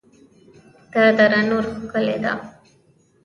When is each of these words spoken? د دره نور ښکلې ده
د 0.91 0.95
دره 1.17 1.41
نور 1.49 1.63
ښکلې 1.73 2.17
ده 2.23 2.33